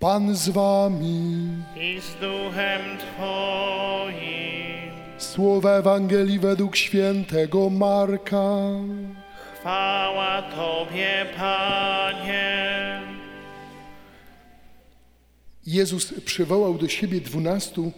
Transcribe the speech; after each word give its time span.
Pan 0.00 0.34
z 0.34 0.48
wami. 0.48 1.48
i 1.76 2.00
z 2.00 2.14
duchem 2.20 2.98
Twoim. 2.98 4.90
Słowa 5.18 5.70
Ewangelii 5.70 6.38
według 6.38 6.76
świętego 6.76 7.70
Marka. 7.70 8.60
Chwała 9.54 10.42
Tobie, 10.42 11.26
Panie. 11.36 13.00
Jezus 15.66 16.14
przywołał 16.24 16.74
do 16.74 16.88
siebie 16.88 17.20
dwunastu 17.20 17.92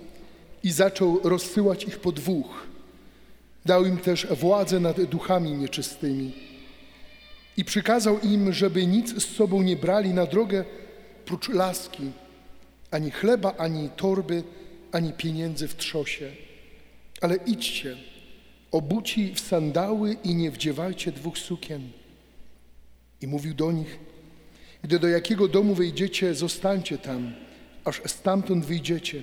i 0.63 0.71
zaczął 0.71 1.21
rozsyłać 1.25 1.85
ich 1.85 1.99
po 1.99 2.13
dwóch. 2.13 2.67
Dał 3.67 3.85
im 3.85 3.97
też 3.97 4.27
władzę 4.27 4.81
nad 4.81 5.01
duchami 5.01 5.53
nieczystymi. 5.53 6.33
I 7.57 7.65
przykazał 7.65 8.19
im, 8.21 8.53
żeby 8.53 8.87
nic 8.87 9.23
z 9.23 9.37
sobą 9.37 9.63
nie 9.63 9.77
brali 9.77 10.15
na 10.15 10.27
drogę 10.27 10.65
prócz 11.31 11.49
laski, 11.49 12.11
ani 12.91 13.11
chleba, 13.11 13.55
ani 13.59 13.91
torby, 13.97 14.43
ani 14.93 15.13
pieniędzy 15.13 15.69
w 15.69 15.77
trzosie. 15.77 16.31
Ale 17.21 17.37
idźcie, 17.47 17.97
obuci 18.71 19.35
w 19.35 19.41
sandały 19.41 20.17
i 20.25 20.35
nie 20.35 20.51
wdziewajcie 20.51 21.13
dwóch 21.13 21.39
sukien. 21.39 21.91
I 23.21 23.27
mówił 23.27 23.55
do 23.55 23.73
nich, 23.73 23.99
gdy 24.83 24.99
do 24.99 25.09
jakiego 25.09 25.49
domu 25.49 25.75
wejdziecie, 25.75 26.35
zostańcie 26.35 26.99
tam, 26.99 27.35
aż 27.85 28.03
stamtąd 28.07 28.65
wyjdziecie. 28.65 29.23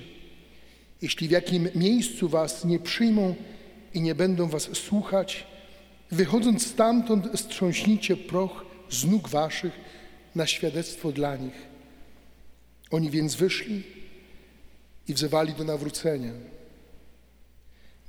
Jeśli 1.02 1.28
w 1.28 1.30
jakim 1.30 1.68
miejscu 1.74 2.28
was 2.28 2.64
nie 2.64 2.78
przyjmą 2.78 3.34
i 3.94 4.00
nie 4.00 4.14
będą 4.14 4.48
was 4.48 4.62
słuchać, 4.62 5.46
wychodząc 6.10 6.66
stamtąd 6.66 7.40
strząśnijcie 7.40 8.16
proch 8.16 8.64
z 8.90 9.04
nóg 9.04 9.28
waszych 9.28 9.72
na 10.34 10.46
świadectwo 10.46 11.12
dla 11.12 11.36
nich. 11.36 11.67
Oni 12.90 13.10
więc 13.10 13.34
wyszli 13.34 13.82
i 15.08 15.14
wzywali 15.14 15.52
do 15.54 15.64
nawrócenia. 15.64 16.32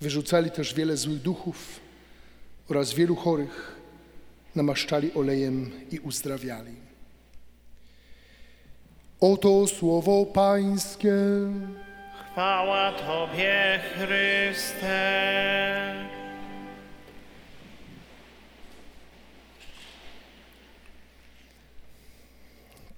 Wyrzucali 0.01 0.51
też 0.51 0.73
wiele 0.73 0.97
złych 0.97 1.21
duchów 1.21 1.79
oraz 2.69 2.93
wielu 2.93 3.15
chorych 3.15 3.75
namaszczali 4.55 5.13
olejem 5.13 5.71
i 5.91 5.99
uzdrawiali. 5.99 6.75
Oto 9.19 9.67
słowo 9.67 10.25
Pańskie. 10.25 11.13
Chwała 12.31 12.91
Tobie, 12.91 13.79
Chryste. 13.93 14.89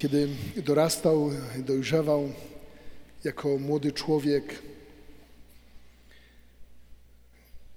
Kiedy 0.02 0.28
dorastał, 0.58 1.32
dojrzewał 1.58 2.34
jako 3.24 3.58
młody 3.58 3.92
człowiek, 3.92 4.60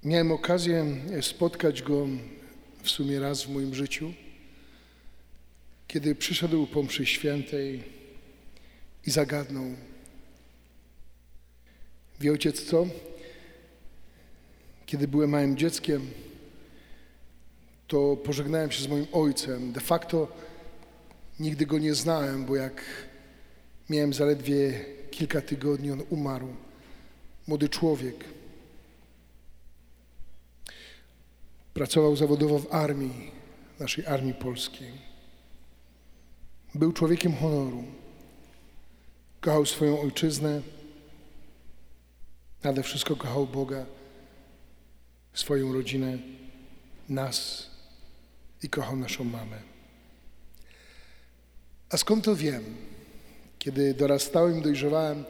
miałem 0.04 0.32
okazję 0.32 0.96
spotkać 1.20 1.82
go 1.82 2.06
w 2.82 2.90
sumie 2.90 3.20
raz 3.20 3.42
w 3.42 3.48
moim 3.48 3.74
życiu, 3.74 4.12
kiedy 5.88 6.14
przyszedł 6.14 6.66
po 6.66 6.82
mszy 6.82 7.06
świętej 7.06 7.82
i 9.06 9.10
zagadnął. 9.10 9.64
Wie 12.20 12.30
ojciec 12.30 12.64
co? 12.64 12.86
Kiedy 14.86 15.08
byłem 15.08 15.30
małym 15.30 15.56
dzieckiem, 15.56 16.10
to 17.86 18.16
pożegnałem 18.16 18.70
się 18.70 18.82
z 18.82 18.88
moim 18.88 19.06
ojcem. 19.12 19.72
De 19.72 19.80
facto 19.80 20.53
nigdy 21.40 21.66
go 21.66 21.78
nie 21.78 21.94
znałem, 21.94 22.44
bo 22.44 22.56
jak 22.56 22.84
miałem 23.90 24.14
zaledwie 24.14 24.84
kilka 25.10 25.40
tygodni, 25.40 25.90
on 25.90 26.02
umarł. 26.10 26.48
Młody 27.46 27.68
człowiek. 27.68 28.24
Pracował 31.74 32.16
zawodowo 32.16 32.58
w 32.58 32.74
armii, 32.74 33.30
naszej 33.80 34.06
armii 34.06 34.34
polskiej. 34.34 34.92
Był 36.74 36.92
człowiekiem 36.92 37.34
honoru. 37.36 37.84
Kochał 39.40 39.66
swoją 39.66 40.00
ojczyznę, 40.00 40.62
nade 42.62 42.82
wszystko 42.82 43.16
kochał 43.16 43.46
Boga, 43.46 43.86
swoją 45.34 45.72
rodzinę, 45.72 46.18
nas 47.08 47.70
i 48.62 48.68
kochał 48.68 48.96
naszą 48.96 49.24
mamę. 49.24 49.73
A 51.90 51.96
skąd 51.96 52.24
to 52.24 52.36
wiem? 52.36 52.64
Kiedy 53.58 53.94
dorastałem 53.94 54.62
dojrzewałem, 54.62 55.24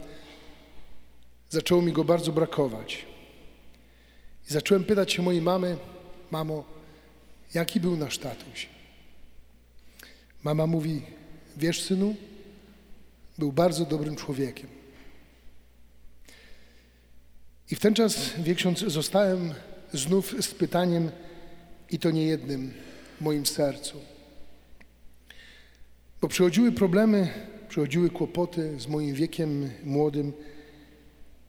zaczęło 1.51 1.83
mi 1.83 1.93
go 1.93 2.05
bardzo 2.05 2.33
brakować. 2.33 3.07
I 4.51 4.53
zacząłem 4.53 4.85
pytać 4.85 5.13
się 5.13 5.23
mojej 5.23 5.43
mamy, 5.43 5.77
mamo, 6.31 6.65
jaki 7.55 7.81
był 7.81 7.97
nasz 7.97 8.19
tatuś? 8.19 8.69
Mama 10.43 10.67
mówi, 10.67 11.03
wiesz 11.57 11.83
synu, 11.83 12.17
był 13.39 13.53
bardzo 13.53 13.85
dobrym 13.85 14.17
człowiekiem. 14.17 14.69
I 17.71 17.77
w 17.77 17.81
ten 17.81 17.95
czas, 17.95 18.31
wieksiąc, 18.39 18.79
zostałem 18.79 19.55
znów 19.93 20.35
z 20.41 20.55
pytaniem, 20.55 21.11
i 21.91 21.99
to 21.99 22.11
nie 22.11 22.27
jednym, 22.27 22.75
w 23.19 23.21
moim 23.21 23.47
sercu. 23.47 24.01
Bo 26.25 26.29
przychodziły 26.29 26.73
problemy, 26.73 27.29
przychodziły 27.69 28.11
kłopoty 28.11 28.81
z 28.81 28.87
moim 28.87 29.15
wiekiem 29.15 29.71
młodym, 29.83 30.33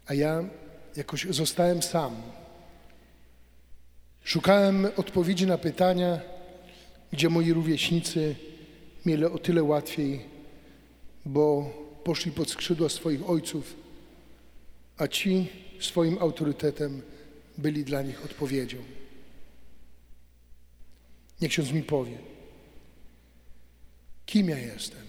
a 0.05 0.13
ja 0.13 0.43
jakoś 0.95 1.27
zostałem 1.29 1.83
sam. 1.83 2.15
Szukałem 4.23 4.87
odpowiedzi 4.97 5.47
na 5.47 5.57
pytania, 5.57 6.19
gdzie 7.13 7.29
moi 7.29 7.53
rówieśnicy 7.53 8.35
mieli 9.05 9.25
o 9.25 9.37
tyle 9.37 9.63
łatwiej, 9.63 10.25
bo 11.25 11.69
poszli 12.03 12.31
pod 12.31 12.49
skrzydła 12.49 12.89
swoich 12.89 13.29
ojców, 13.29 13.75
a 14.97 15.07
ci 15.07 15.47
swoim 15.79 16.17
autorytetem 16.19 17.01
byli 17.57 17.83
dla 17.83 18.01
nich 18.01 18.25
odpowiedzią. 18.25 18.77
Niech 21.41 21.51
ksiądz 21.51 21.71
mi 21.71 21.83
powie, 21.83 22.34
kim 24.25 24.49
ja 24.49 24.57
jestem? 24.57 25.05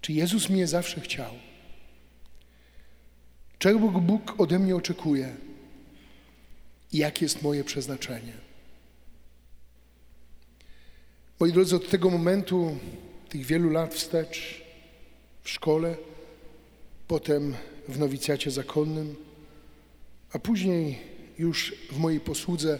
Czy 0.00 0.12
Jezus 0.12 0.48
mnie 0.48 0.66
zawsze 0.66 1.00
chciał? 1.00 1.34
Czego 3.58 3.78
Bóg 3.78 4.40
ode 4.40 4.58
mnie 4.58 4.76
oczekuje? 4.76 5.36
Jakie 6.92 7.24
jest 7.24 7.42
moje 7.42 7.64
przeznaczenie? 7.64 8.32
Moi 11.40 11.52
drodzy, 11.52 11.76
od 11.76 11.88
tego 11.88 12.10
momentu, 12.10 12.78
tych 13.28 13.46
wielu 13.46 13.70
lat 13.70 13.94
wstecz, 13.94 14.62
w 15.42 15.50
szkole, 15.50 15.96
potem 17.08 17.54
w 17.88 17.98
nowicjacie 17.98 18.50
zakonnym, 18.50 19.16
a 20.32 20.38
później 20.38 20.98
już 21.38 21.74
w 21.92 21.98
mojej 21.98 22.20
posłudze 22.20 22.78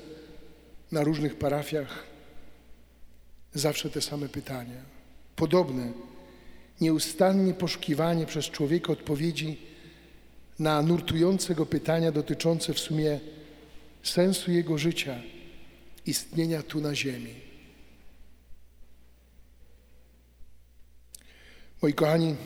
na 0.92 1.04
różnych 1.04 1.38
parafiach, 1.38 2.12
zawsze 3.54 3.90
te 3.90 4.00
same 4.00 4.28
pytania. 4.28 4.82
Podobne, 5.36 5.92
nieustannie 6.80 7.54
poszukiwanie 7.54 8.26
przez 8.26 8.44
człowieka 8.44 8.92
odpowiedzi 8.92 9.58
na 10.58 10.82
nurtujące 10.82 11.54
go 11.54 11.66
pytania 11.66 12.12
dotyczące 12.12 12.74
w 12.74 12.78
sumie 12.80 13.20
sensu 14.02 14.52
jego 14.52 14.78
życia, 14.78 15.20
istnienia 16.06 16.62
tu 16.62 16.80
na 16.80 16.94
ziemi. 16.94 17.34
Moi 21.82 21.94
kochani, 21.94 22.37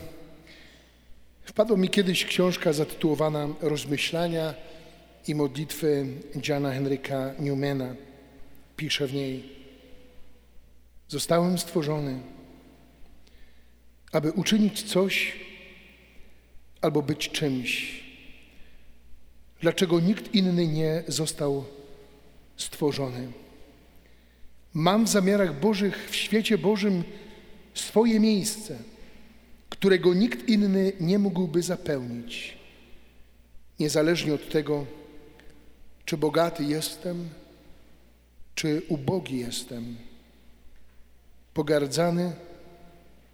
wpadła 1.45 1.77
mi 1.77 1.89
kiedyś 1.89 2.25
książka 2.25 2.73
zatytułowana 2.73 3.49
Rozmyślania 3.61 4.55
i 5.29 5.35
modlitwy 5.35 6.07
Jana 6.49 6.73
Henryka 6.73 7.35
Newmana. 7.39 7.95
Pisze 8.77 9.07
w 9.07 9.15
niej: 9.15 9.57
Zostałem 11.09 11.59
stworzony, 11.59 12.21
aby 14.13 14.33
uczynić 14.33 14.83
coś 14.83 15.33
albo 16.81 17.03
być 17.03 17.29
czymś. 17.29 18.01
Dlaczego 19.61 20.01
nikt 20.01 20.35
inny 20.35 20.67
nie 20.67 21.03
został 21.09 21.65
stworzony? 22.57 23.33
Mam 24.75 25.05
w 25.05 25.09
zamiarach 25.09 25.61
Bożych 25.61 26.11
w 26.11 26.15
świecie 26.15 26.59
Bożym 26.59 27.05
swoje 27.75 28.21
miejsce 28.21 28.79
którego 29.77 30.15
nikt 30.15 30.49
inny 30.49 30.93
nie 31.01 31.19
mógłby 31.19 31.63
zapełnić. 31.63 32.59
Niezależnie 33.81 34.35
od 34.35 34.49
tego, 34.49 34.87
czy 36.05 36.17
bogaty 36.17 36.65
jestem, 36.65 37.29
czy 38.55 38.83
ubogi 38.89 39.39
jestem, 39.39 39.97
pogardzany 41.57 42.33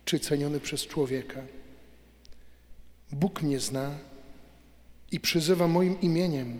czy 0.04 0.19
ceniony 0.19 0.60
przez 0.60 0.86
człowieka. 0.86 1.42
Bóg 3.12 3.42
mnie 3.42 3.60
zna 3.60 3.90
i 5.12 5.20
przyzywa 5.20 5.69
moim 5.69 6.00
imieniem. 6.00 6.58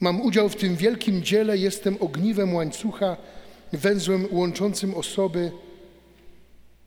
Mam 0.00 0.20
udział 0.20 0.48
w 0.48 0.56
tym 0.56 0.76
wielkim 0.76 1.22
dziele, 1.22 1.58
jestem 1.58 1.96
ogniwem 2.00 2.54
łańcucha, 2.54 3.16
węzłem 3.72 4.28
łączącym 4.30 4.94
osoby. 4.94 5.52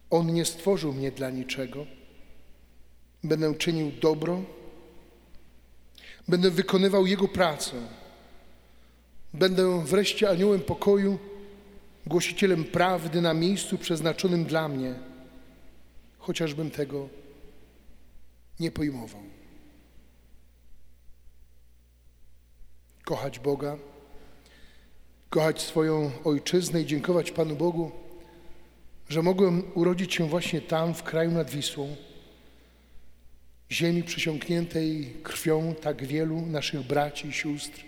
On 0.09 0.33
nie 0.33 0.45
stworzył 0.45 0.93
mnie 0.93 1.11
dla 1.11 1.29
niczego. 1.29 1.85
Będę 3.23 3.55
czynił 3.55 3.91
dobro, 4.01 4.43
będę 6.27 6.51
wykonywał 6.51 7.07
Jego 7.07 7.27
pracę. 7.27 7.75
Będę 9.33 9.85
wreszcie 9.85 10.29
aniołem 10.29 10.61
pokoju, 10.61 11.32
głosicielem 12.07 12.63
prawdy 12.63 13.21
na 13.21 13.33
miejscu 13.33 13.77
przeznaczonym 13.77 14.45
dla 14.45 14.67
mnie, 14.67 14.95
chociażbym 16.17 16.71
tego 16.71 17.09
nie 18.59 18.71
pojmował. 18.71 19.21
Kochać 23.03 23.39
Boga, 23.39 23.77
kochać 25.29 25.61
swoją 25.61 26.11
ojczyznę 26.23 26.81
i 26.81 26.85
dziękować 26.85 27.31
Panu 27.31 27.55
Bogu, 27.55 27.91
że 29.09 29.21
mogłem 29.21 29.63
urodzić 29.73 30.13
się 30.13 30.27
właśnie 30.27 30.61
tam, 30.61 30.93
w 30.93 31.03
kraju 31.03 31.31
nad 31.31 31.49
Wisłą, 31.49 31.95
ziemi 33.71 34.03
przysiągniętej 34.03 35.13
krwią 35.23 35.75
tak 35.81 36.05
wielu 36.05 36.41
naszych 36.41 36.81
braci 36.81 37.27
i 37.27 37.33
sióstr, 37.33 37.83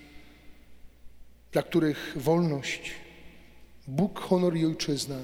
dla 1.51 1.63
których 1.63 2.13
wolność, 2.15 2.91
Bóg, 3.87 4.19
honor 4.19 4.57
i 4.57 4.65
ojczyzna 4.65 5.17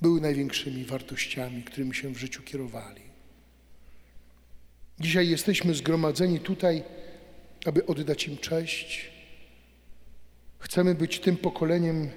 były 0.00 0.20
największymi 0.20 0.84
wartościami, 0.84 1.62
którymi 1.62 1.94
się 1.94 2.14
w 2.14 2.18
życiu 2.18 2.42
kierowali. 2.42 3.00
Dzisiaj 5.00 5.28
jesteśmy 5.28 5.74
zgromadzeni 5.74 6.40
tutaj, 6.40 6.82
aby 7.66 7.86
oddać 7.86 8.26
im 8.26 8.38
cześć. 8.38 9.10
Chcemy 10.58 10.94
być 10.94 11.20
tym 11.20 11.36
pokoleniem, 11.36 12.10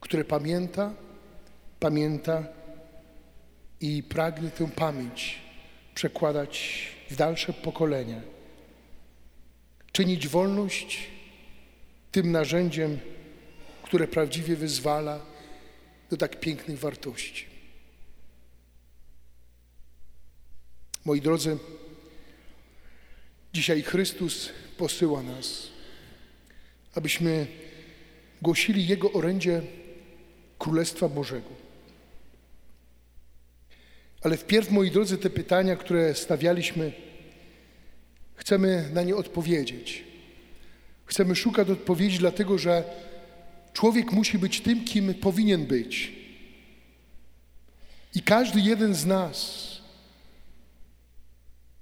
które 0.00 0.24
pamięta, 0.24 0.94
pamięta 1.80 2.46
i 3.80 4.02
pragnie 4.02 4.50
tę 4.50 4.68
pamięć 4.68 5.38
przekładać 5.94 6.82
w 7.10 7.16
dalsze 7.16 7.52
pokolenia. 7.52 8.20
Czynić 9.92 10.28
wolność 10.28 11.10
tym 12.12 12.32
narzędziem, 12.32 12.98
które 13.92 14.08
prawdziwie 14.08 14.56
wyzwala 14.56 15.20
do 16.10 16.16
tak 16.16 16.40
pięknych 16.40 16.78
wartości. 16.78 17.46
Moi 21.04 21.20
drodzy, 21.20 21.58
dzisiaj 23.52 23.82
Chrystus 23.82 24.50
posyła 24.78 25.22
nas, 25.22 25.68
abyśmy 26.94 27.46
głosili 28.42 28.86
Jego 28.86 29.12
orędzie 29.12 29.62
Królestwa 30.58 31.08
Bożego. 31.08 31.50
Ale 34.22 34.36
wpierw, 34.36 34.70
moi 34.70 34.90
drodzy, 34.90 35.18
te 35.18 35.30
pytania, 35.30 35.76
które 35.76 36.14
stawialiśmy, 36.14 36.92
chcemy 38.34 38.90
na 38.92 39.02
nie 39.02 39.16
odpowiedzieć. 39.16 40.04
Chcemy 41.06 41.36
szukać 41.36 41.70
odpowiedzi, 41.70 42.18
dlatego 42.18 42.58
że 42.58 43.11
człowiek 43.72 44.12
musi 44.12 44.38
być 44.38 44.60
tym, 44.60 44.84
kim 44.84 45.14
powinien 45.14 45.66
być. 45.66 46.12
I 48.14 48.22
każdy 48.22 48.60
jeden 48.60 48.94
z 48.94 49.06
nas, 49.06 49.68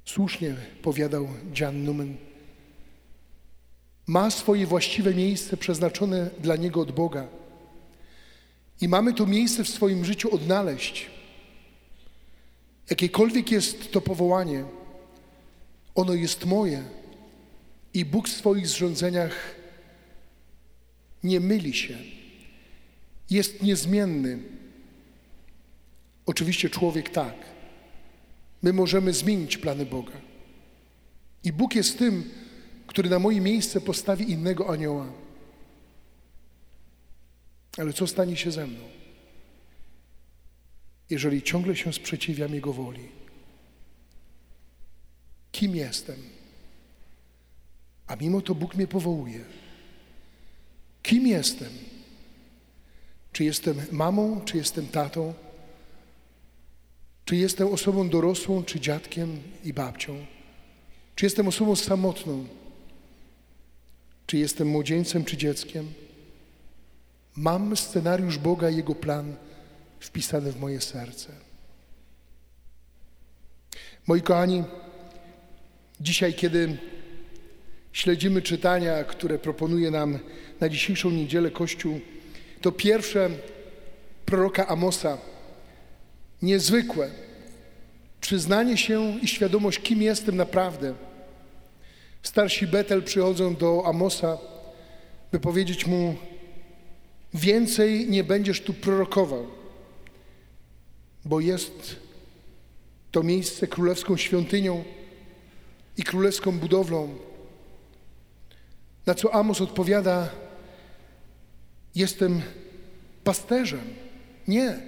słusznie 0.05 0.57
powiadał 0.83 1.29
Jan 1.61 1.85
Numen, 1.85 2.17
ma 4.07 4.31
swoje 4.31 4.67
właściwe 4.67 5.15
miejsce 5.15 5.57
przeznaczone 5.57 6.31
dla 6.41 6.57
niego 6.57 6.81
od 6.81 6.93
Boga. 6.93 7.29
I 8.81 8.89
mamy 8.89 9.13
to 9.15 9.27
miejsce 9.27 9.65
w 9.65 9.69
swoim 9.69 10.05
życiu 10.05 10.35
odnaleźć. 10.35 11.11
Jakiekolwiek 12.91 13.51
jest 13.51 13.93
to 13.93 14.01
powołanie, 14.01 14.65
ono 15.95 16.15
jest 16.15 16.45
moje 16.45 16.85
i 17.95 18.05
Bóg 18.05 18.29
w 18.29 18.33
swoich 18.33 18.69
zrządzeniach 18.69 19.60
nie 21.25 21.41
myli 21.41 21.75
się, 21.75 21.99
jest 23.31 23.63
niezmienny. 23.63 24.39
Oczywiście 26.27 26.71
człowiek 26.71 27.11
tak. 27.11 27.35
My 28.63 28.73
możemy 28.73 29.13
zmienić 29.13 29.59
plany 29.59 29.87
Boga. 29.87 30.21
I 31.45 31.53
Bóg 31.53 31.75
jest 31.75 31.99
tym, 31.99 32.31
który 32.87 33.11
na 33.11 33.19
moje 33.19 33.41
miejsce 33.41 33.81
postawi 33.81 34.31
innego 34.31 34.69
anioła. 34.69 35.13
Ale 37.79 37.93
co 37.93 38.07
stanie 38.07 38.37
się 38.37 38.51
ze 38.51 38.67
mną? 38.67 39.01
jeżeli 41.11 41.43
ciągle 41.43 41.77
się 41.77 41.93
sprzeciwiam 41.93 42.55
Jego 42.55 42.73
woli? 42.73 43.09
Kim 45.53 45.77
jestem? 45.77 46.17
A 48.07 48.17
mimo 48.17 48.41
to 48.41 48.55
Bóg 48.55 48.75
mnie 48.75 48.87
powołuje. 48.87 49.45
Kim 51.11 51.27
jestem? 51.27 51.69
Czy 53.33 53.45
jestem 53.45 53.81
mamą, 53.93 54.41
czy 54.45 54.57
jestem 54.57 54.87
tatą? 54.87 55.35
Czy 57.25 57.37
jestem 57.37 57.69
osobą 57.69 58.09
dorosłą, 58.09 58.65
czy 58.65 58.81
dziadkiem 58.81 59.43
i 59.65 59.73
babcią? 59.73 60.27
Czy 61.17 61.27
jestem 61.27 61.49
osobą 61.49 61.77
samotną? 61.77 62.47
Czy 64.27 64.39
jestem 64.39 64.69
młodzieńcem, 64.69 65.25
czy 65.25 65.37
dzieckiem? 65.37 65.93
Mam 67.37 67.77
scenariusz 67.77 68.39
Boga 68.39 68.71
i 68.71 68.77
Jego 68.77 68.95
plan 68.95 69.37
wpisane 70.01 70.53
w 70.53 70.61
moje 70.61 70.81
serce. 70.81 71.33
Moi 74.07 74.23
kochani, 74.23 74.65
dzisiaj, 76.01 76.35
kiedy 76.35 76.79
śledzimy 77.93 78.43
czytania, 78.43 79.05
które 79.05 79.39
proponuje 79.39 79.91
nam 79.91 80.19
na 80.61 80.69
dzisiejszą 80.69 81.11
niedzielę 81.11 81.51
Kościół, 81.51 82.01
to 82.61 82.73
pierwsze 82.73 83.31
proroka 84.27 84.67
Amosa, 84.67 85.19
niezwykłe, 86.43 87.11
przyznanie 88.21 88.77
się 88.77 89.19
i 89.23 89.29
świadomość, 89.29 89.79
kim 89.79 90.03
jestem 90.03 90.37
naprawdę. 90.37 90.95
Starsi 92.23 92.67
Betel 92.67 93.03
przychodzą 93.03 93.57
do 93.57 93.83
Amosa, 93.87 94.39
by 95.33 95.41
powiedzieć 95.41 95.87
mu, 95.87 96.17
więcej 97.35 98.11
nie 98.11 98.25
będziesz 98.25 98.61
tu 98.61 98.75
prorokował 98.75 99.61
bo 101.25 101.41
jest 101.41 101.97
to 103.11 103.23
miejsce 103.23 103.67
królewską 103.67 104.17
świątynią 104.17 104.85
i 105.97 106.03
królewską 106.03 106.59
budowlą. 106.59 107.15
Na 109.07 109.15
co 109.15 109.35
Amos 109.35 109.61
odpowiada: 109.61 110.29
Jestem 111.95 112.43
pasterzem. 113.25 113.85
Nie, 114.49 114.81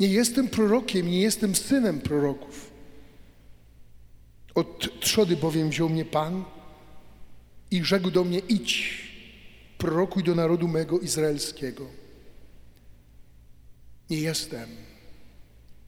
nie 0.00 0.08
jestem 0.08 0.48
prorokiem, 0.48 1.10
nie 1.10 1.20
jestem 1.20 1.54
synem 1.54 2.00
proroków. 2.00 2.70
Od 4.54 5.00
trzody 5.00 5.36
bowiem 5.36 5.70
wziął 5.70 5.88
mnie 5.88 6.04
Pan 6.04 6.44
i 7.70 7.84
rzekł 7.84 8.10
do 8.10 8.24
mnie: 8.24 8.38
Idź, 8.38 9.02
prorokuj 9.78 10.22
do 10.22 10.34
narodu 10.34 10.68
mego 10.68 11.00
izraelskiego. 11.00 11.86
Nie 14.10 14.20
jestem 14.20 14.68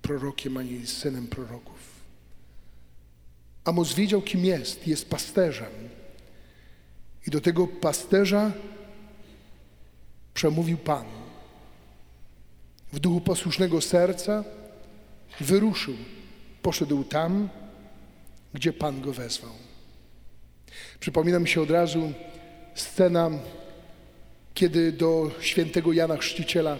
prorokiem, 0.03 0.57
ani 0.57 0.87
synem 0.87 1.27
proroków. 1.27 1.95
Amos 3.65 3.95
wiedział, 3.95 4.23
kim 4.23 4.45
jest. 4.45 4.89
Jest 4.89 5.11
pasterzem. 5.11 5.73
I 7.26 7.31
do 7.31 7.40
tego 7.40 7.66
pasterza 7.66 8.52
przemówił 10.35 10.78
Pan. 10.78 11.04
W 12.93 12.99
duchu 12.99 13.21
posłusznego 13.21 13.81
serca 13.81 14.45
wyruszył. 15.40 15.95
Poszedł 16.62 17.04
tam, 17.04 17.49
gdzie 18.54 18.73
Pan 18.73 19.00
go 19.00 19.12
wezwał. 19.12 19.52
Przypomina 21.00 21.38
mi 21.38 21.49
się 21.49 21.62
od 21.62 21.71
razu 21.71 22.12
scena, 22.75 23.31
kiedy 24.54 24.93
do 24.93 25.31
świętego 25.40 25.93
Jana 25.93 26.16
Chrzciciela 26.16 26.78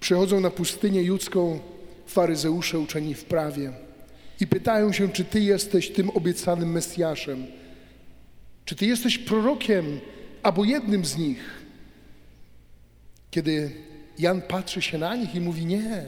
przychodzą 0.00 0.40
na 0.40 0.50
pustynię 0.50 1.02
judzką 1.02 1.60
faryzeusze 2.06 2.78
uczeni 2.78 3.14
w 3.14 3.24
prawie 3.24 3.72
i 4.40 4.46
pytają 4.46 4.92
się, 4.92 5.08
czy 5.08 5.24
Ty 5.24 5.40
jesteś 5.40 5.90
tym 5.90 6.10
obiecanym 6.10 6.72
Mesjaszem, 6.72 7.46
czy 8.64 8.76
Ty 8.76 8.86
jesteś 8.86 9.18
prorokiem 9.18 10.00
albo 10.42 10.64
jednym 10.64 11.04
z 11.04 11.16
nich. 11.16 11.64
Kiedy 13.30 13.72
Jan 14.18 14.42
patrzy 14.42 14.82
się 14.82 14.98
na 14.98 15.16
nich 15.16 15.34
i 15.34 15.40
mówi: 15.40 15.66
Nie, 15.66 16.04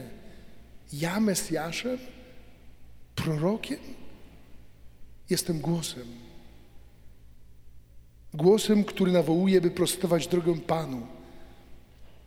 ja 0.93 1.19
Mesjaszem, 1.19 1.97
prorokiem, 3.15 3.79
jestem 5.29 5.59
głosem. 5.59 6.07
Głosem, 8.33 8.83
który 8.83 9.11
nawołuje, 9.11 9.61
by 9.61 9.71
prostować 9.71 10.27
drogę 10.27 10.55
Panu, 10.55 11.07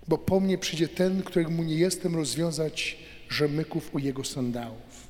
bo 0.09 0.19
po 0.19 0.41
mnie 0.41 0.59
przyjdzie 0.59 0.89
ten, 0.89 1.23
któremu 1.23 1.63
nie 1.63 1.75
jestem 1.75 2.17
rozwiązać 2.17 2.97
rzemyków 3.29 3.95
u 3.95 3.99
jego 3.99 4.25
sandałów. 4.25 5.09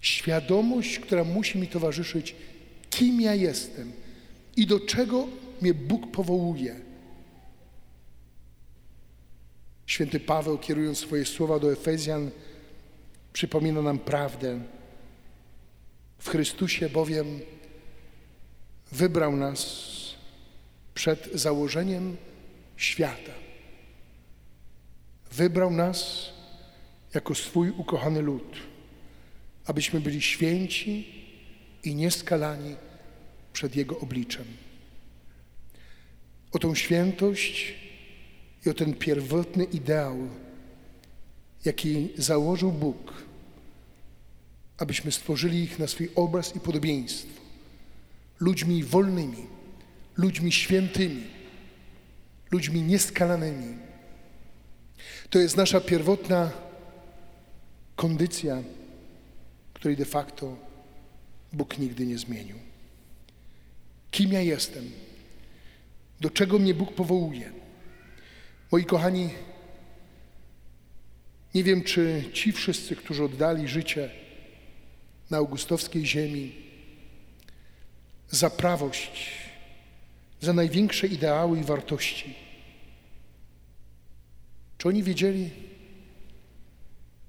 Świadomość, 0.00 0.98
która 0.98 1.24
musi 1.24 1.58
mi 1.58 1.66
towarzyszyć, 1.66 2.36
kim 2.90 3.20
ja 3.20 3.34
jestem 3.34 3.92
i 4.56 4.66
do 4.66 4.80
czego 4.80 5.28
mnie 5.60 5.74
Bóg 5.74 6.10
powołuje. 6.10 6.80
Święty 9.86 10.20
Paweł, 10.20 10.58
kierując 10.58 10.98
swoje 10.98 11.24
słowa 11.24 11.58
do 11.58 11.72
Efezjan, 11.72 12.30
przypomina 13.32 13.82
nam 13.82 13.98
prawdę. 13.98 14.60
W 16.18 16.28
Chrystusie 16.28 16.88
bowiem 16.88 17.40
wybrał 18.92 19.36
nas 19.36 19.92
przed 20.94 21.30
założeniem 21.34 22.16
świata. 22.76 23.32
Wybrał 25.32 25.70
nas 25.70 26.28
jako 27.14 27.34
swój 27.34 27.70
ukochany 27.70 28.22
lud, 28.22 28.56
abyśmy 29.64 30.00
byli 30.00 30.22
święci 30.22 31.24
i 31.84 31.94
nieskalani 31.94 32.76
przed 33.52 33.76
Jego 33.76 33.98
obliczem. 33.98 34.44
O 36.52 36.58
tą 36.58 36.74
świętość 36.74 37.74
i 38.66 38.70
o 38.70 38.74
ten 38.74 38.94
pierwotny 38.94 39.64
ideał, 39.64 40.16
jaki 41.64 42.08
założył 42.18 42.72
Bóg, 42.72 43.12
abyśmy 44.78 45.12
stworzyli 45.12 45.62
ich 45.62 45.78
na 45.78 45.86
swój 45.86 46.10
obraz 46.14 46.56
i 46.56 46.60
podobieństwo, 46.60 47.40
ludźmi 48.40 48.84
wolnymi, 48.84 49.46
ludźmi 50.16 50.52
świętymi, 50.52 51.24
ludźmi 52.50 52.82
nieskalanymi. 52.82 53.76
To 55.30 55.38
jest 55.38 55.56
nasza 55.56 55.80
pierwotna 55.80 56.50
kondycja, 57.96 58.62
której 59.74 59.96
de 59.96 60.04
facto 60.04 60.56
Bóg 61.52 61.78
nigdy 61.78 62.06
nie 62.06 62.18
zmienił. 62.18 62.71
Kim 64.12 64.32
ja 64.32 64.40
jestem? 64.40 64.90
Do 66.20 66.30
czego 66.30 66.58
mnie 66.58 66.74
Bóg 66.74 66.94
powołuje? 66.94 67.52
Moi 68.72 68.84
kochani, 68.84 69.30
nie 71.54 71.64
wiem, 71.64 71.82
czy 71.82 72.24
ci 72.32 72.52
wszyscy, 72.52 72.96
którzy 72.96 73.24
oddali 73.24 73.68
życie 73.68 74.10
na 75.30 75.38
augustowskiej 75.38 76.06
ziemi 76.06 76.52
za 78.30 78.50
prawość, 78.50 79.32
za 80.40 80.52
największe 80.52 81.06
ideały 81.06 81.60
i 81.60 81.64
wartości, 81.64 82.34
czy 84.78 84.88
oni 84.88 85.02
wiedzieli, 85.02 85.50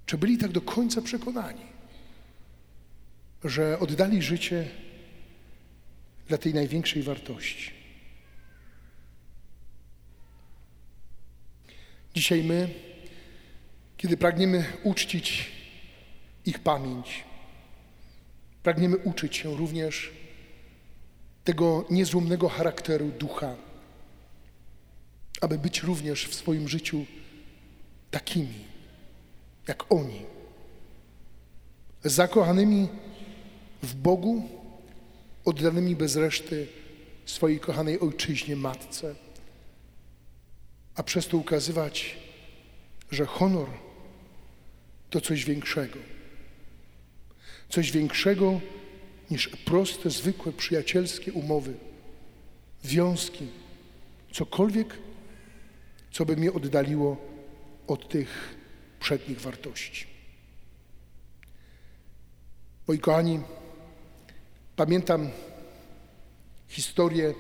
czy 0.05 0.17
byli 0.17 0.37
tak 0.37 0.51
do 0.51 0.61
końca 0.61 1.01
przekonani, 1.01 1.65
że 3.43 3.79
oddali 3.79 4.21
życie 4.21 4.67
dla 6.27 6.37
tej 6.37 6.53
największej 6.53 7.03
wartości? 7.03 7.71
Dzisiaj 12.15 12.43
my, 12.43 12.69
kiedy 13.97 14.17
pragniemy 14.17 14.65
uczcić 14.83 15.51
ich 16.45 16.59
pamięć, 16.59 17.23
pragniemy 18.63 18.97
uczyć 18.97 19.37
się 19.37 19.55
również 19.55 20.11
tego 21.43 21.85
niezłomnego 21.89 22.49
charakteru 22.49 23.11
ducha, 23.19 23.55
aby 25.41 25.57
być 25.57 25.83
również 25.83 26.27
w 26.27 26.35
swoim 26.35 26.67
życiu 26.67 27.05
takimi, 28.11 28.65
jak 29.67 29.91
oni, 29.91 30.21
zakochanymi 32.03 32.87
w 33.83 33.95
Bogu, 33.95 34.62
oddanymi 35.45 35.95
bez 35.95 36.15
reszty 36.15 36.67
swojej 37.25 37.59
kochanej 37.59 38.00
ojczyźnie, 38.00 38.55
matce, 38.55 39.15
a 40.95 41.03
przez 41.03 41.27
to 41.27 41.38
ukazywać, 41.38 42.17
że 43.12 43.25
honor 43.25 43.69
to 45.09 45.21
coś 45.21 45.45
większego. 45.45 46.00
Coś 47.69 47.91
większego 47.91 48.62
niż 49.31 49.50
proste, 49.50 50.09
zwykłe, 50.09 50.51
przyjacielskie 50.51 51.33
umowy, 51.33 51.73
związki, 52.83 53.47
cokolwiek, 54.31 54.97
co 56.12 56.25
by 56.25 56.35
mnie 56.38 56.53
oddaliło 56.53 57.17
od 57.88 58.09
tych 58.09 58.55
przednich 59.00 59.41
wartości. 59.41 60.07
Moi 62.88 63.00
kochani, 63.00 63.39
pamiętam 64.75 65.29
historię 66.67 67.33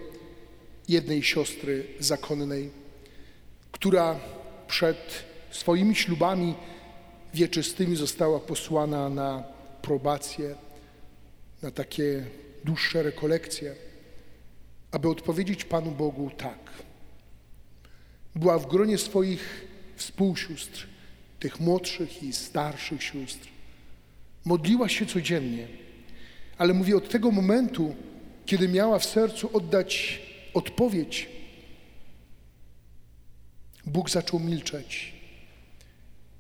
jednej 0.87 1.23
siostry 1.23 1.87
zakonnej, 1.99 2.71
która 3.71 4.19
przed 4.67 5.23
swoimi 5.51 5.95
ślubami 5.95 6.55
wieczystymi 7.33 7.95
została 7.95 8.39
posłana 8.39 9.09
na 9.09 9.43
probację, 9.81 10.55
na 11.61 11.71
takie 11.71 12.25
dłuższe 12.63 13.03
rekolekcje, 13.03 13.75
aby 14.91 15.09
odpowiedzieć 15.09 15.65
Panu 15.65 15.91
Bogu 15.91 16.31
tak. 16.37 16.59
Była 18.35 18.59
w 18.59 18.67
gronie 18.67 18.97
swoich 18.97 19.67
współsióstr, 19.95 20.87
tych 21.39 21.59
młodszych 21.59 22.23
i 22.23 22.33
starszych 22.33 23.03
sióstr. 23.03 23.47
Modliła 24.45 24.89
się 24.89 25.05
codziennie, 25.05 25.67
ale 26.57 26.73
mówi 26.73 26.93
od 26.93 27.09
tego 27.09 27.31
momentu, 27.31 27.95
kiedy 28.45 28.67
miała 28.67 28.99
w 28.99 29.05
sercu 29.05 29.57
oddać 29.57 30.21
odpowiedź, 30.53 31.29
Bóg 33.85 34.09
zaczął 34.09 34.39
milczeć. 34.39 35.13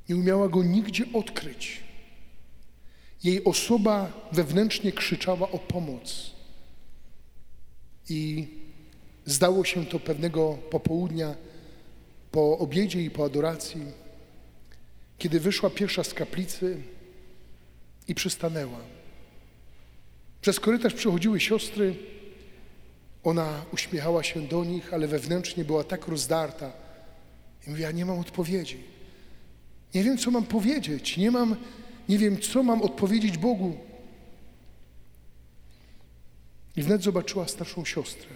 Nie 0.09 0.15
umiała 0.15 0.49
go 0.49 0.63
nigdzie 0.63 1.05
odkryć. 1.13 1.83
Jej 3.23 3.43
osoba 3.43 4.27
wewnętrznie 4.31 4.91
krzyczała 4.91 5.51
o 5.51 5.59
pomoc. 5.59 6.31
I 8.09 8.47
zdało 9.25 9.65
się 9.65 9.85
to 9.85 9.99
pewnego 9.99 10.53
popołudnia 10.69 11.35
po 12.31 12.57
obiedzie 12.57 13.01
i 13.01 13.09
po 13.09 13.25
adoracji, 13.25 13.81
kiedy 15.17 15.39
wyszła 15.39 15.69
pierwsza 15.69 16.03
z 16.03 16.13
kaplicy 16.13 16.81
i 18.07 18.15
przystanęła. 18.15 18.79
Przez 20.43 20.59
korytarz 20.59 20.93
przychodziły 20.93 21.39
siostry. 21.39 21.95
Ona 23.23 23.65
uśmiechała 23.73 24.23
się 24.23 24.41
do 24.41 24.63
nich, 24.65 24.93
ale 24.93 25.07
wewnętrznie 25.07 25.65
była 25.65 25.83
tak 25.83 26.07
rozdarta. 26.07 26.71
I 27.67 27.69
mówi, 27.69 27.81
ja 27.81 27.91
nie 27.91 28.05
mam 28.05 28.19
odpowiedzi. 28.19 28.77
Nie 29.95 30.03
wiem, 30.03 30.17
co 30.17 30.31
mam 30.31 30.45
powiedzieć. 30.45 31.17
Nie 31.17 31.31
mam, 31.31 31.55
nie 32.09 32.17
wiem, 32.17 32.39
co 32.39 32.63
mam 32.63 32.81
odpowiedzieć 32.81 33.37
Bogu. 33.37 33.77
I 36.75 36.83
wnet 36.83 37.03
zobaczyła 37.03 37.47
starszą 37.47 37.85
siostrę, 37.85 38.29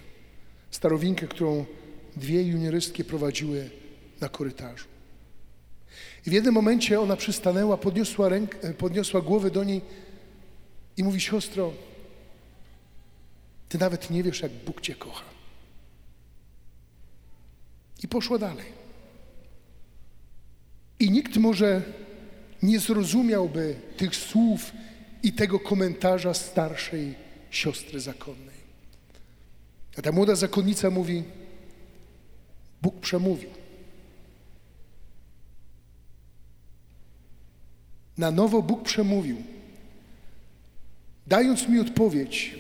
starowinkę, 0.72 1.28
którą 1.28 1.66
dwie 2.16 2.44
juniorystki 2.44 3.04
prowadziły 3.04 3.70
na 4.22 4.30
korytarzu. 4.30 4.86
I 6.28 6.30
w 6.30 6.34
jednym 6.34 6.54
momencie 6.54 7.02
ona 7.02 7.16
przystanęła, 7.16 7.78
podniosła, 7.78 8.30
rękę, 8.30 8.74
podniosła 8.74 9.22
głowę 9.22 9.52
do 9.52 9.64
niej 9.64 9.82
i 10.98 11.04
mówi, 11.04 11.22
siostro, 11.22 11.74
ty 13.70 13.78
nawet 13.78 14.10
nie 14.10 14.24
wiesz, 14.24 14.42
jak 14.42 14.52
Bóg 14.52 14.82
cię 14.82 14.96
kocha. 14.96 15.26
I 18.04 18.08
poszła 18.08 18.38
dalej. 18.38 18.66
I 21.00 21.12
nikt 21.12 21.38
może 21.38 21.82
nie 22.64 22.80
zrozumiałby 22.80 23.76
tych 23.98 24.16
słów 24.16 24.72
i 25.24 25.34
tego 25.34 25.60
komentarza 25.60 26.34
starszej 26.34 27.16
siostry 27.50 28.00
zakonnej. 28.00 28.58
A 29.98 30.02
ta 30.02 30.12
młoda 30.12 30.36
zakonnica 30.36 30.90
mówi: 30.90 31.24
Bóg 32.82 33.00
przemówił. 33.00 33.50
Na 38.18 38.32
nowo 38.32 38.62
Bóg 38.62 38.84
przemówił, 38.84 39.38
dając 41.28 41.70
mi 41.70 41.80
odpowiedź. 41.80 42.56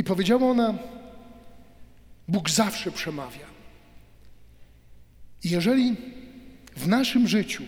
I 0.00 0.04
powiedziała 0.04 0.50
ona: 0.50 0.78
Bóg 2.28 2.50
zawsze 2.50 2.92
przemawia. 2.92 3.46
I 5.44 5.50
jeżeli 5.50 5.96
w 6.76 6.88
naszym 6.88 7.28
życiu 7.28 7.62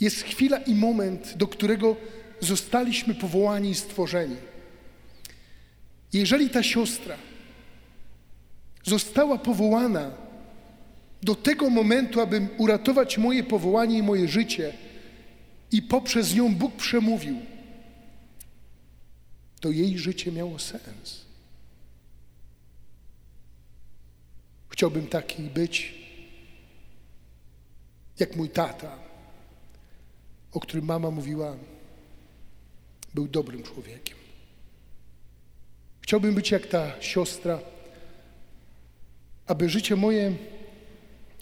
jest 0.00 0.22
chwila 0.22 0.58
i 0.58 0.74
moment, 0.74 1.34
do 1.36 1.46
którego 1.46 1.96
zostaliśmy 2.40 3.14
powołani 3.14 3.70
i 3.70 3.74
stworzeni, 3.74 4.36
jeżeli 6.12 6.50
ta 6.50 6.62
siostra 6.62 7.16
została 8.84 9.38
powołana 9.38 10.10
do 11.22 11.34
tego 11.34 11.70
momentu, 11.70 12.20
aby 12.20 12.48
uratować 12.58 13.18
moje 13.18 13.44
powołanie 13.44 13.98
i 13.98 14.02
moje 14.02 14.28
życie, 14.28 14.72
i 15.72 15.82
poprzez 15.82 16.34
nią 16.34 16.54
Bóg 16.54 16.76
przemówił, 16.76 17.36
to 19.62 19.70
jej 19.70 19.98
życie 19.98 20.32
miało 20.32 20.58
sens. 20.58 21.24
Chciałbym 24.68 25.06
taki 25.06 25.42
być, 25.42 25.94
jak 28.18 28.36
mój 28.36 28.48
tata, 28.48 28.98
o 30.52 30.60
którym 30.60 30.84
mama 30.84 31.10
mówiła, 31.10 31.56
był 33.14 33.28
dobrym 33.28 33.62
człowiekiem. 33.62 34.16
Chciałbym 36.00 36.34
być 36.34 36.50
jak 36.50 36.66
ta 36.66 37.02
siostra, 37.02 37.58
aby 39.46 39.68
życie 39.68 39.96
moje 39.96 40.36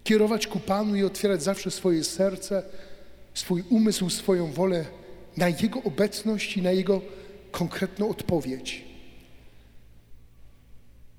kierować 0.04 0.46
ku 0.46 0.60
Panu 0.60 0.96
i 0.96 1.04
otwierać 1.04 1.42
zawsze 1.42 1.70
swoje 1.70 2.04
serce, 2.04 2.62
swój 3.34 3.64
umysł, 3.70 4.10
swoją 4.10 4.52
wolę 4.52 4.86
na 5.36 5.48
Jego 5.48 5.82
obecność 5.82 6.56
i 6.56 6.62
na 6.62 6.72
Jego 6.72 7.02
konkretną 7.50 8.08
odpowiedź. 8.08 8.84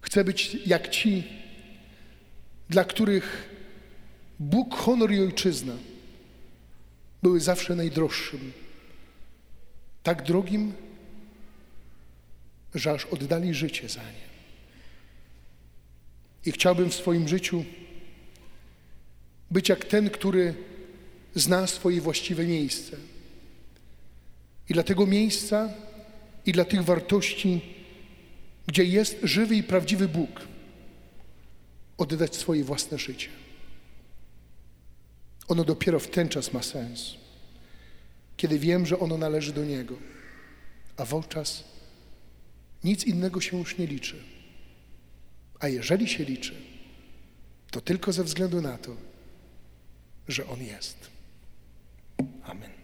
Chcę 0.01 0.23
być 0.23 0.57
jak 0.65 0.89
ci, 0.89 1.23
dla 2.69 2.83
których 2.83 3.49
Bóg, 4.39 4.75
honor 4.75 5.11
i 5.11 5.21
ojczyzna 5.21 5.73
były 7.23 7.39
zawsze 7.39 7.75
najdroższym. 7.75 8.51
Tak 10.03 10.23
drogim, 10.23 10.73
że 12.75 12.91
aż 12.91 13.05
oddali 13.05 13.53
życie 13.53 13.89
za 13.89 14.03
nie. 14.03 14.31
I 16.45 16.51
chciałbym 16.51 16.89
w 16.89 16.95
swoim 16.95 17.27
życiu 17.27 17.65
być 19.51 19.69
jak 19.69 19.85
ten, 19.85 20.09
który 20.09 20.53
zna 21.35 21.67
swoje 21.67 22.01
właściwe 22.01 22.45
miejsce. 22.45 22.97
I 24.69 24.73
dla 24.73 24.83
tego 24.83 25.05
miejsca 25.05 25.69
i 26.45 26.51
dla 26.51 26.65
tych 26.65 26.83
wartości, 26.83 27.61
gdzie 28.67 28.83
jest 28.83 29.17
żywy 29.23 29.55
i 29.55 29.63
prawdziwy 29.63 30.07
Bóg, 30.07 30.41
oddać 31.97 32.35
swoje 32.35 32.63
własne 32.63 32.97
życie. 32.97 33.29
Ono 35.47 35.63
dopiero 35.63 35.99
w 35.99 36.07
ten 36.07 36.29
czas 36.29 36.53
ma 36.53 36.63
sens, 36.63 37.15
kiedy 38.37 38.59
wiem, 38.59 38.85
że 38.85 38.99
ono 38.99 39.17
należy 39.17 39.53
do 39.53 39.65
Niego, 39.65 39.95
a 40.97 41.05
wówczas 41.05 41.63
nic 42.83 43.03
innego 43.03 43.41
się 43.41 43.57
już 43.59 43.77
nie 43.77 43.87
liczy. 43.87 44.15
A 45.59 45.67
jeżeli 45.67 46.07
się 46.07 46.23
liczy, 46.23 46.55
to 47.71 47.81
tylko 47.81 48.13
ze 48.13 48.23
względu 48.23 48.61
na 48.61 48.77
to, 48.77 48.95
że 50.27 50.47
On 50.47 50.63
jest. 50.63 50.97
Amen. 52.43 52.80